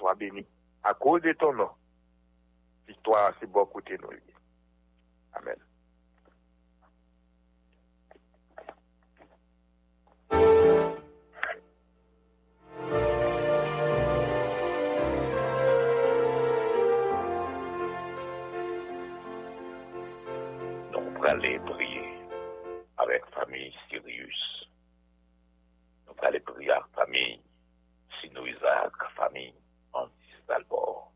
[0.01, 0.47] soit béni.
[0.83, 1.69] À cause de ton nom,
[2.89, 4.09] victoire, c'est bon côté nous.
[5.35, 5.57] Amen.
[20.93, 22.27] Nous aller prier
[22.97, 24.67] avec famille Sirius.
[26.07, 27.43] Nous aller prier avec famille
[28.21, 28.43] Sino
[29.15, 29.55] famille
[30.51, 31.13] D'Albor,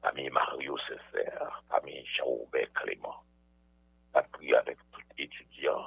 [0.00, 3.24] famille Mario Césaire, famille Chaubert Clément.
[4.14, 5.82] Nous prier avec tout étudiant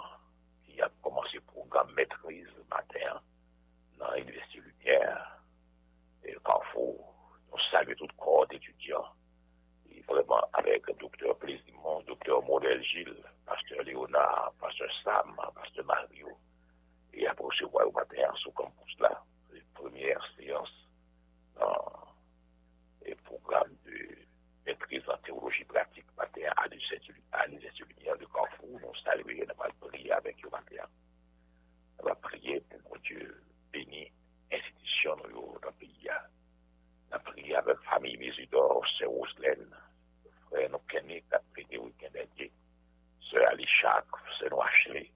[0.66, 3.22] qui a commencé le programme maîtrise matin
[3.98, 5.40] dans l'Université Lumière
[6.26, 7.16] et Carrefour.
[7.54, 9.14] Nous saluons tout le corps d'étudiants
[9.90, 16.38] et vraiment avec docteur Plaisimont, docteur Modèle Gilles, pasteur Léonard, pasteur Sam, pasteur Mario,
[17.14, 20.90] et après recevoir au matin le campus là, les premières séances
[21.56, 22.07] dans
[23.08, 24.18] le programme de
[24.66, 27.14] maîtrise en théologie pratique matin à l'Université
[27.84, 28.80] Lumière de Carrefour.
[28.82, 30.84] Nous saluons et nous allons prier avec eux matin.
[32.00, 34.12] On va prier pour que Dieu bénisse
[34.52, 36.10] l'institution dans le pays.
[37.10, 39.74] On a prié avec famille Mésidor, Sœur Roslaine,
[40.50, 42.52] frère nous Kenny, qui a prié le week-end dernier,
[43.32, 44.06] Sœur Alichak,
[44.40, 45.12] Sœur Ashley,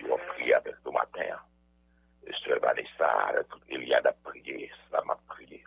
[0.00, 1.38] ils ont prié avec nous matin.
[2.26, 3.32] Et Sœur Vanessa,
[3.68, 5.64] Eliade a prié, Sam a prié.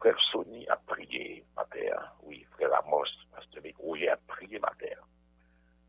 [0.00, 1.78] Frère Sonny a prié matin.
[2.22, 4.96] Oui, frère Amos, Pasteur Roger a prié matin.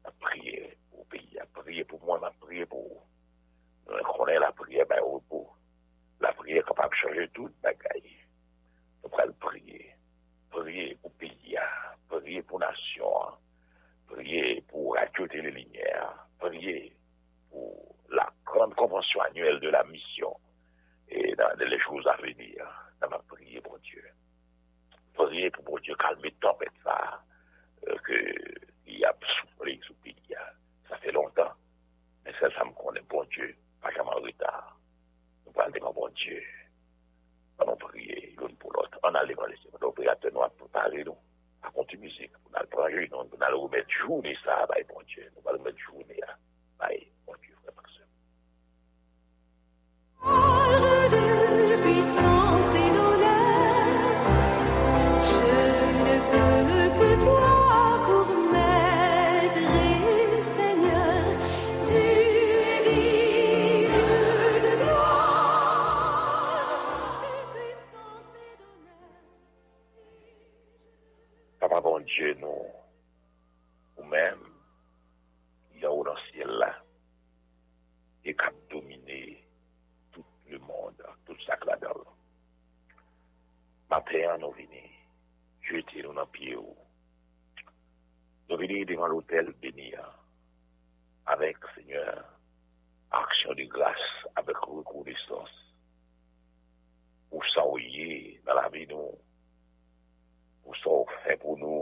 [0.03, 3.01] A prié le pays, a prié pour moi, a prié pour vous.
[3.87, 5.49] Nous connaissons la prière, ben, au repos.
[6.19, 8.17] La prière est capable de changer toute bagaille.
[9.01, 9.95] Nous allons prier.
[10.49, 11.55] Prier pour pays,
[12.09, 13.13] prier pour nation,
[14.07, 16.93] prier pour Radio Télé Lumière, prier
[17.49, 20.35] pour la grande convention annuelle de la mission
[21.07, 24.03] et dans les choses à venir nan ap priye bon Diyo.
[25.17, 26.97] Priye pou bon Diyo kalme torpet sa,
[28.07, 28.19] ke
[28.89, 30.43] y ap soufri sou pili ya.
[30.89, 31.51] Sa fe lontan,
[32.25, 33.49] men se sa m konen bon Diyo,
[33.81, 33.89] pa.
[35.45, 36.37] Nou pal deman bon Diyo,
[37.61, 38.93] anon priye yon pou lot,
[39.49, 41.17] lese, priye aten nou ap prepare nou,
[41.67, 46.21] akonti mizik, nou nan pranje, nou nan remet jouni sa, bay bon Diyo, nou jouni
[46.21, 46.31] ya,
[47.25, 47.71] bon Diyo, frè
[72.21, 72.67] Dje nou
[73.97, 74.41] ou men,
[75.81, 76.67] ya ou nan siel la,
[78.21, 79.39] e kap domine
[80.13, 81.97] tout le monde, tout sak la dal.
[83.89, 84.83] Maten nou vini,
[85.65, 86.75] jete nou nan pie ou.
[88.51, 90.05] Nou vini devan l'hotel beni ya,
[91.33, 92.21] avek, seigneur,
[93.23, 94.05] aksyon di glas,
[94.37, 95.57] avek rekou de sos,
[97.33, 99.17] ou sa ouye nan la vi nou,
[100.69, 101.80] ou sa ou fe pou nou,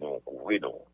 [0.00, 0.87] Donc oui donc.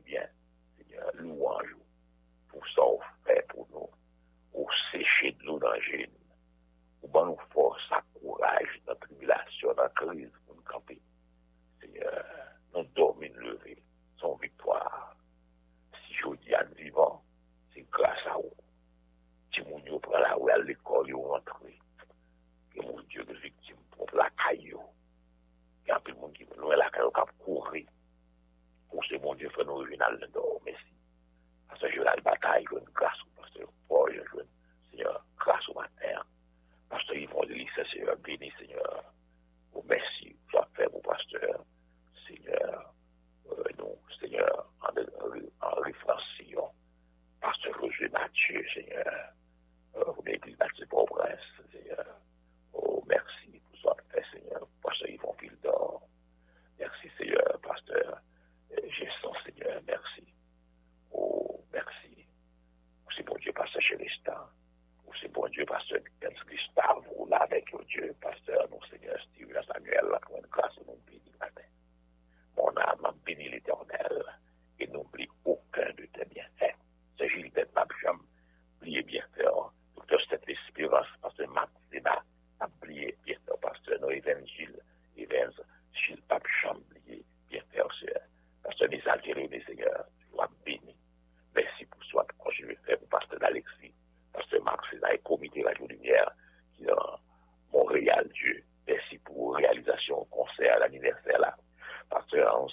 [0.00, 0.31] così.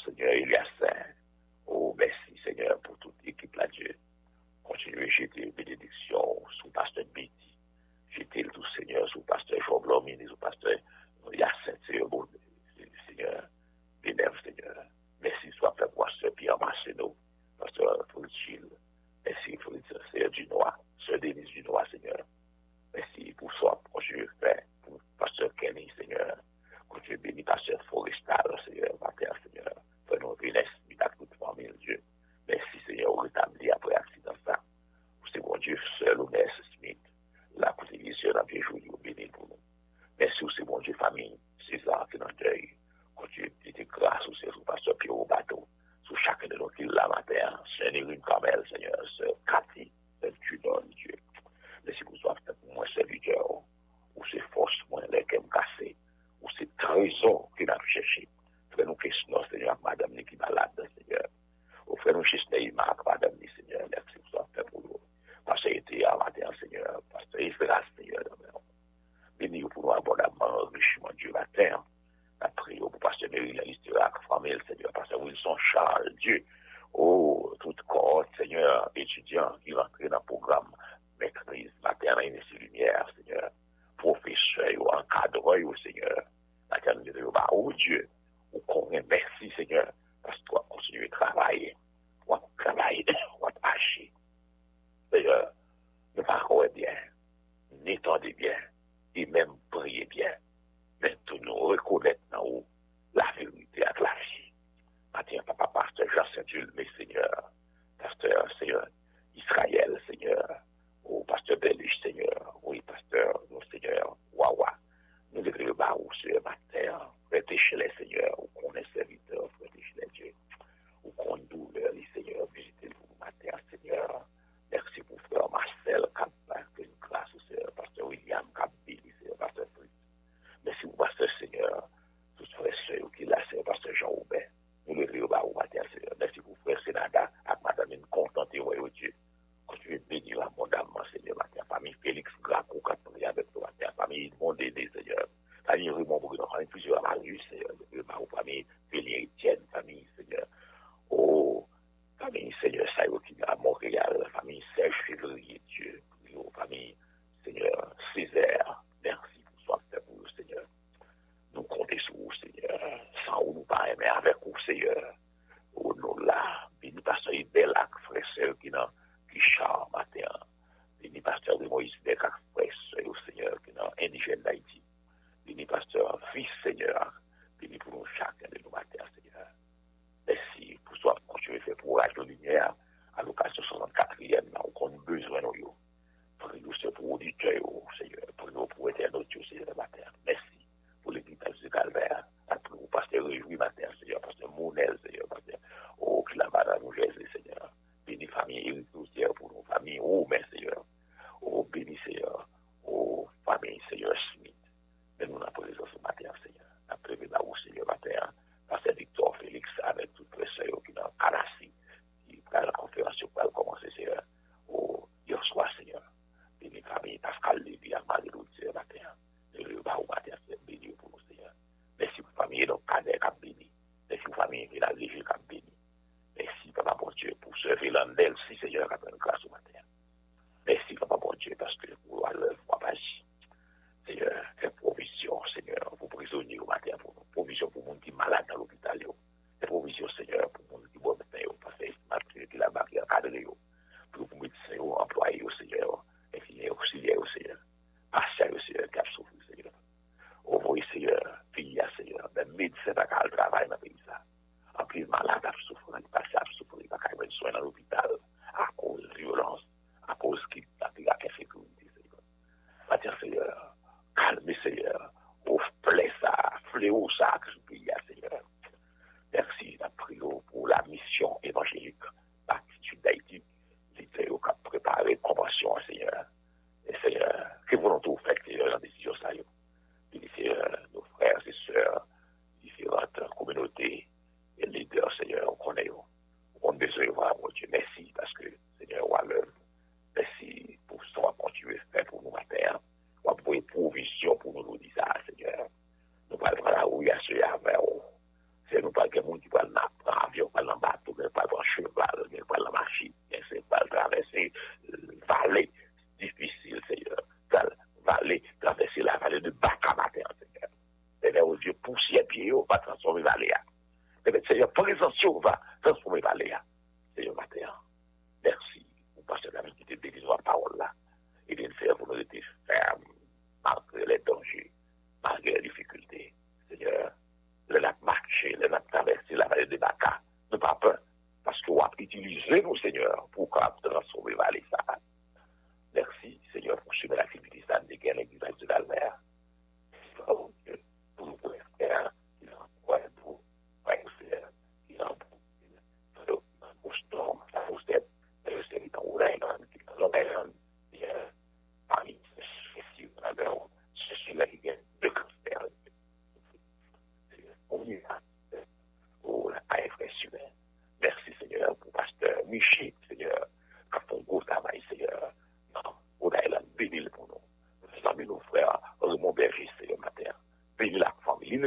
[0.06, 1.06] Seigneur, il est saint.
[1.68, 3.96] Oh, merci, Seigneur, pour toute l'équipe là, Dieu.
[4.64, 7.58] Continuez, jeter une bénédiction sous pasteur Betty.
[8.10, 10.78] Jetez le tout, Seigneur, sous pasteur Job Lomini, sous pasteur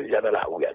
[0.08, 0.71] ya no las jugué.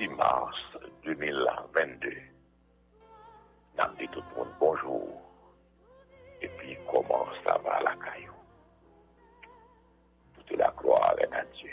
[0.00, 0.56] 6 mars
[1.04, 2.10] 2022.
[3.76, 5.20] N'a dit tout le monde bonjour.
[6.40, 8.32] Et puis, comment ça va la caillou?
[10.34, 11.70] Toute la gloire est à Dieu.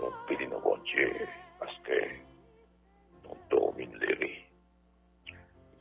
[0.00, 1.12] Nous bénissons bon Dieu
[1.60, 2.00] parce que
[3.22, 4.44] nous dormons lever.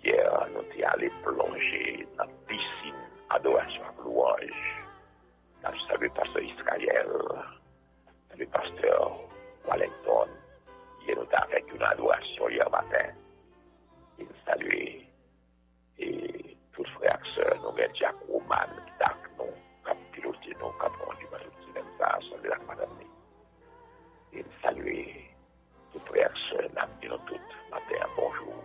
[0.03, 3.01] Hier, nous sommes allés plonger dans la piscine
[3.31, 4.85] adoration à louange.
[5.59, 7.07] Nous avons salué pasteur Israël,
[8.37, 9.17] le pasteur
[9.67, 10.29] Wellington.
[11.07, 13.13] Hier, nous avons fait une adoration hier matin.
[14.19, 15.05] Et nous saluons
[15.99, 18.55] et tous les frères et sœurs, nous avons Jacques Roman,
[18.85, 19.45] qui t'a nous,
[19.83, 22.89] qui a piloté nous, qui a conduit dans le même ça, salué la madame.
[24.33, 25.05] Et nous saluons
[25.93, 28.63] tous les frères et sœurs, nous avons dit nous tous matin bonjour.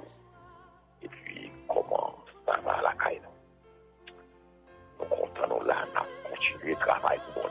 [1.03, 5.05] Et puis, comment ça va à la caille, nous?
[5.05, 7.41] Nous comptons là, nous avons continué le travail pour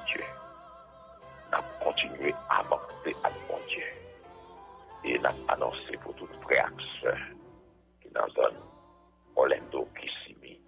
[5.24, 7.18] Avons annoncé pour frères et sœurs
[8.02, 8.58] qui dans la zone
[9.36, 10.60] Orlando, Kissimmee,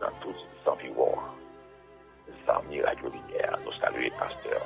[0.00, 1.18] dans tous les environs,
[2.26, 4.62] les amis Radio Lumière, nous saluons pasteur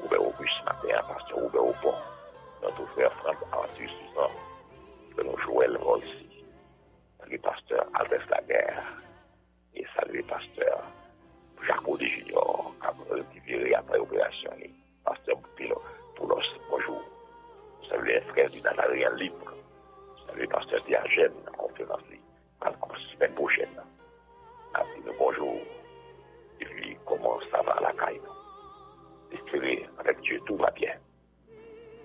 [0.00, 1.94] Robert Auguste matin, pasteur Robert Aubon,
[2.60, 4.36] notre frère Franck Arthur Suzanne,
[5.16, 6.44] que nous Joël Volsi,
[7.30, 8.82] le pasteur Albert Laguerre,
[9.74, 10.82] et saluer pasteur
[11.64, 12.74] Jacques Audet Junior,
[13.32, 14.50] qui après l'opération,
[15.04, 15.36] pasteur
[16.16, 17.05] Poulos, bonjour.
[17.88, 19.52] Saluer les frères du Nazarien libre,
[20.26, 22.02] saluer le pasteur Diagène, en conférence,
[22.60, 22.76] à la
[23.12, 23.80] semaine prochaine.
[24.74, 25.60] A dit le bonjour,
[26.60, 28.20] et puis comment ça va à la caille.
[29.32, 30.94] Espérer avec Dieu, tout va bien.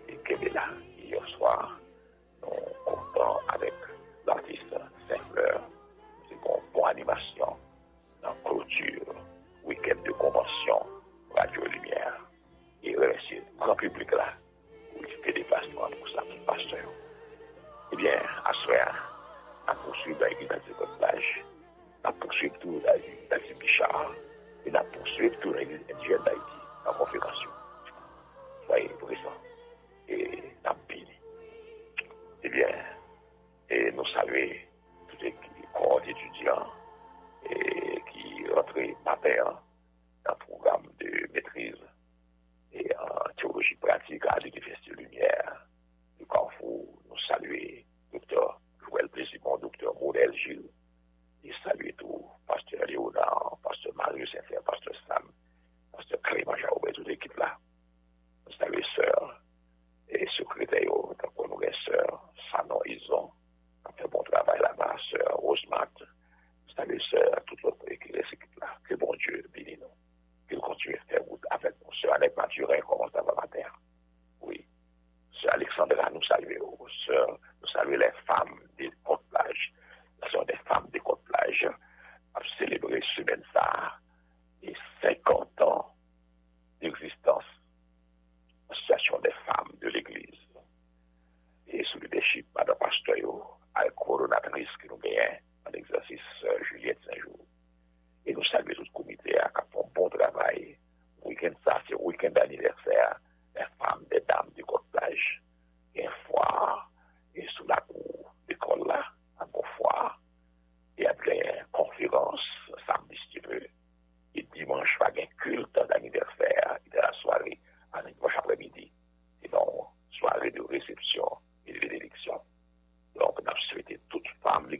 [0.07, 0.65] Et qu'elle est là,
[0.99, 1.77] hier soir,
[2.41, 2.49] nous
[2.85, 3.73] comptons avec
[4.25, 4.75] l'artiste
[5.09, 5.61] Saint-Fleur,
[6.29, 7.57] c'est bon, pour animation,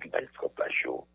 [0.02, 1.08] puis dans le fromage chaud.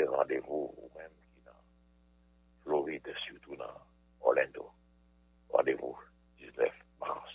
[0.00, 1.52] rendez-vous, ou même qui dans
[2.62, 3.76] Floride, surtout dans
[4.20, 4.70] Orlando.
[5.50, 5.96] Rendez-vous
[6.38, 6.70] 19
[7.00, 7.32] mars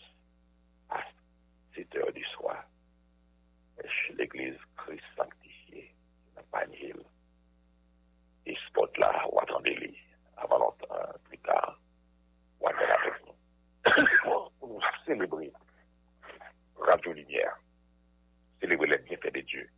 [0.89, 1.01] à
[1.75, 2.63] 7 heures du soir
[3.85, 5.93] chez l'église Christ sanctifié
[6.35, 6.95] dans Panil.
[8.45, 9.95] Et ce spot-là, on attendez-les
[10.37, 11.79] avant longtemps, euh, plus tard,
[12.61, 14.49] on attendez avec nous.
[14.59, 15.51] Pour nous célébrer
[16.75, 17.59] Radio Lumière,
[18.59, 19.69] célébrer les bienfaits de Dieu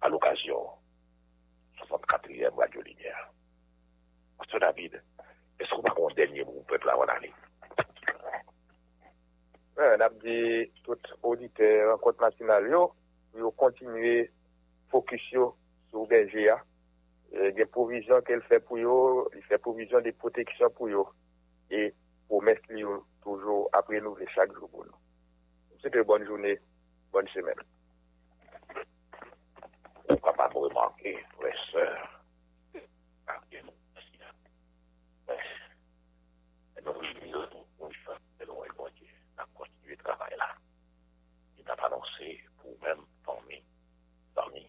[0.00, 0.70] à l'occasion
[1.98, 3.30] 64e Radio Linéa.
[4.38, 5.00] Pastor David,
[5.58, 7.30] eskou pa kon denye mou pepla wana li?
[9.80, 10.36] An ap di
[10.84, 12.82] tout audite renkont nasyonal yo,
[13.36, 14.26] yo kontinue
[14.92, 15.50] fokus yo
[15.90, 16.58] sou genje ya.
[17.56, 18.96] Gen provizyon ke l fè pou yo,
[19.32, 21.06] l fè provizyon de proteksyon pou yo.
[21.72, 21.90] E
[22.28, 25.00] pou mes li yo toujou apre nou le chak joun pou nou.
[25.82, 26.56] Sete bonne jounè,
[27.12, 27.64] bonne semen.
[30.08, 30.60] ou ah, capable hein.
[30.60, 32.16] de remarquer les sœurs
[35.26, 35.40] Bref,
[36.84, 37.90] nous réunissons pour
[38.40, 39.10] et nous récolter.
[39.36, 40.54] On a continué le travail là.
[41.58, 43.60] Il a annoncé pour même dormir.
[44.34, 44.66] dormir.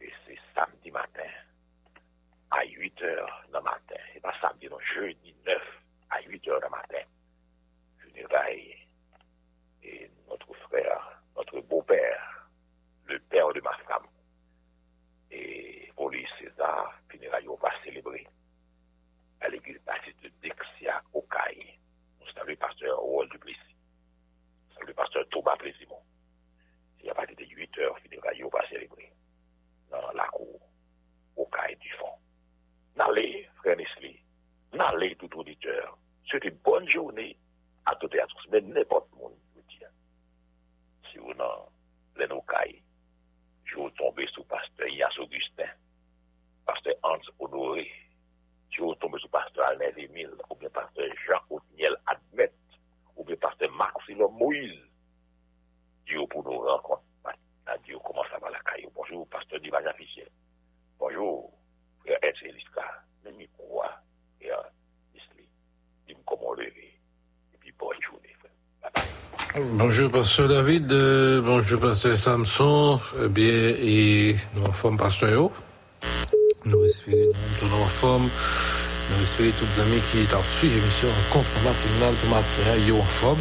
[0.00, 1.30] Et c'est samedi matin
[2.50, 3.96] à 8 h le matin.
[4.12, 5.56] C'est pas samedi, non, jeudi 9
[6.10, 7.02] à 8 h le matin.
[7.98, 8.86] Funérailles.
[9.82, 12.50] Et notre frère, notre beau-père,
[13.06, 14.06] le père de ma femme,
[15.36, 18.26] et Police César, funérailles, on va célébrer
[19.40, 21.22] à l'église baptiste de Dexia, au
[22.46, 23.60] le pasteur Roald Duplessis.
[24.86, 26.02] Le pasteur Thomas Plaisimont.
[27.02, 29.12] Et à partir de 8 heures, funérailles, on va célébrer
[29.90, 30.60] dans la cour,
[31.36, 32.12] au du fond.
[32.94, 34.22] N'allez, frère Nestlé,
[34.72, 35.98] n'allez tout auditeur.
[36.30, 37.36] C'est une bonne journée
[37.84, 39.90] à toutes et à tous, mais n'importe monde, je veux dire.
[41.10, 41.68] Si vous n'en,
[42.16, 42.82] les nos cailles,
[43.64, 45.68] je vous tomber sous pasteur Ias Augustin,
[46.64, 47.90] pasteur Hans Honoré,
[48.70, 52.52] je vous tomber sous pasteur Alain Émile, ou bien pasteur Jean Otniel Admet,
[53.16, 54.78] ou bien pasteur Maxime Moïse.
[56.04, 57.02] Dieu pour nous rencontrer.
[57.84, 58.86] Dieu, comment ça va la caille?
[58.94, 60.28] Bonjour, pasteur Divage Officiel.
[60.98, 61.52] Bonjour,
[62.00, 63.02] frère Ed Eliska.
[63.24, 63.90] Même quoi,
[64.40, 64.56] et euh,
[65.14, 65.48] Isli,
[66.06, 67.00] dis-moi comment lever.
[67.54, 68.52] Et puis bonne journée, frère.
[68.82, 69.75] Bye bye.
[69.88, 75.52] Bonjour Pasteur David, euh, bonjour Pasteur Samson, eh bien, et nous en forme Pasteur Yo.
[76.64, 78.22] Nous espérons nous sommes en forme.
[78.24, 83.12] Nous espérons tous les amis qui ont suivi l'émission Rencontre matinale pour matin, yo en
[83.22, 83.38] forme,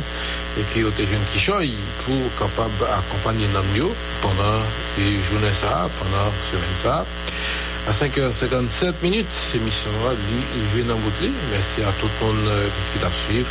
[0.60, 1.74] et qui ont été jeunes qui choy
[2.06, 3.90] pour capable accompagner nous
[4.22, 4.62] pendant
[5.00, 7.06] les journées ça, pendant la semaine ça.
[7.88, 9.26] À 5h57 minutes,
[9.56, 11.16] l'émission là, je vais dans votre
[11.52, 13.46] Merci à tout le monde euh, qui t'a suivi.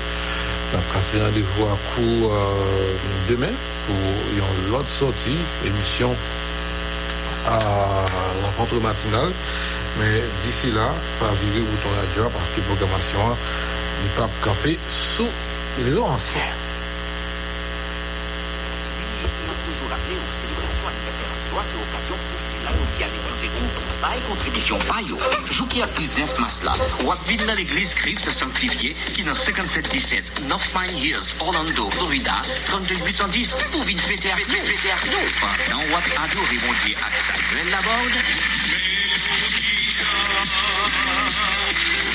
[0.74, 2.94] On a passé rendez-vous à coup euh,
[3.28, 3.52] demain
[3.86, 3.96] pour
[4.66, 6.16] une autre sortie, émission
[7.46, 7.60] à
[8.44, 9.30] rencontre matinale.
[10.00, 13.20] Mais d'ici là, pas vivre bouton radio parce que la programmation
[14.02, 15.28] n'est pas campée sous
[15.84, 15.92] les
[22.36, 22.53] aussi
[23.02, 23.84] allons compter groupe.
[24.00, 25.06] Paille contribution paille.
[25.50, 26.74] Jou qui a 19 mars là.
[27.02, 32.42] Ou à ville dans l'église Christ sanctifié qui dans 5717 North Pine Hills, Orlando, Florida,
[32.66, 33.56] 32810.
[33.74, 35.70] Ou vite fêter à nous.
[35.70, 38.18] Dans Wap adorer mon Dieu à Samuel Laborde.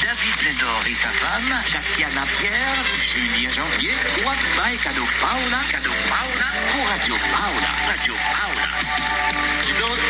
[0.01, 3.93] David Lédor et sa femme, Tatiana Pierre, Julien Janvier,
[4.26, 8.79] Wap Bay cadeau Paula, cadeau Paula, pour Radio Paula, Radio Paula.
[9.80, 10.01] l'autre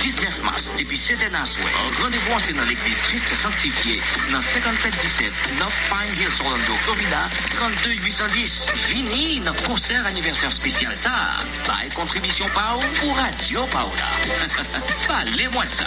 [0.00, 5.32] 19 ah, mars, depuis 7 ans en rendez-vous ancien dans l'église Christ sanctifié, dans 5717
[5.58, 8.66] North Pine Hills, Orlando, Florida, 32810.
[8.74, 11.10] Fini notre concert anniversaire spécial, ça.
[11.66, 14.08] Bye, contribution Pau pour Radio Paola.
[15.08, 15.86] Parlez-moi de ça.